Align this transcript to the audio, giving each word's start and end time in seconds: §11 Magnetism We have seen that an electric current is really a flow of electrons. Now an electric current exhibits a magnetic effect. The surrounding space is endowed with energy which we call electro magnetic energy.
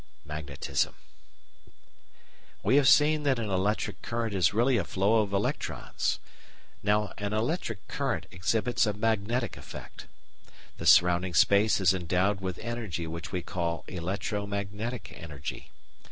§11 0.25 0.45
Magnetism 0.47 0.95
We 2.63 2.77
have 2.77 2.87
seen 2.87 3.21
that 3.21 3.37
an 3.37 3.51
electric 3.51 4.01
current 4.01 4.33
is 4.33 4.51
really 4.51 4.77
a 4.77 4.83
flow 4.83 5.21
of 5.21 5.31
electrons. 5.31 6.19
Now 6.81 7.13
an 7.19 7.33
electric 7.33 7.87
current 7.87 8.25
exhibits 8.31 8.87
a 8.87 8.93
magnetic 8.93 9.57
effect. 9.57 10.07
The 10.79 10.87
surrounding 10.87 11.35
space 11.35 11.79
is 11.79 11.93
endowed 11.93 12.41
with 12.41 12.57
energy 12.63 13.05
which 13.05 13.31
we 13.31 13.43
call 13.43 13.85
electro 13.87 14.47
magnetic 14.47 15.13
energy. 15.15 15.69